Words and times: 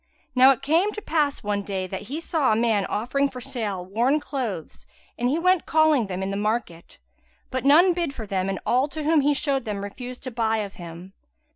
Now 0.33 0.49
it 0.49 0.63
came 0.63 0.91
to 0.93 0.99
pass 1.03 1.43
one 1.43 1.61
day 1.61 1.85
that 1.85 2.07
he 2.09 2.19
saw 2.19 2.51
a 2.51 2.55
man 2.55 2.87
offering 2.87 3.29
for 3.29 3.39
sale 3.39 3.85
worn 3.85 4.19
clothes, 4.19 4.87
and 5.15 5.29
he 5.29 5.37
went 5.37 5.67
calling 5.67 6.07
them 6.07 6.23
in 6.23 6.31
the 6.31 6.35
market, 6.37 6.97
but 7.51 7.65
none 7.65 7.93
bid 7.93 8.11
for 8.11 8.25
them 8.25 8.49
and 8.49 8.59
all 8.65 8.87
to 8.87 9.03
whom 9.03 9.21
he 9.21 9.35
showed 9.35 9.63
them 9.63 9.83
refused 9.83 10.23
to 10.23 10.31
buy 10.31 10.57
of 10.57 10.73
him. 10.81 11.13